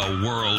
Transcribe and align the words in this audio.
the 0.00 0.24
world. 0.24 0.49